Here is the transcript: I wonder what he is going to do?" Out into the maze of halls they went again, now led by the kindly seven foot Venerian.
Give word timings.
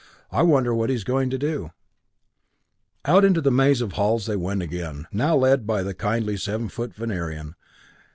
I 0.31 0.41
wonder 0.41 0.73
what 0.73 0.89
he 0.89 0.95
is 0.95 1.03
going 1.03 1.29
to 1.29 1.37
do?" 1.37 1.73
Out 3.05 3.23
into 3.23 3.39
the 3.39 3.51
maze 3.51 3.81
of 3.81 3.91
halls 3.91 4.25
they 4.25 4.35
went 4.35 4.63
again, 4.63 5.05
now 5.11 5.35
led 5.35 5.67
by 5.67 5.83
the 5.83 5.93
kindly 5.93 6.37
seven 6.37 6.69
foot 6.69 6.95
Venerian. 6.95 7.53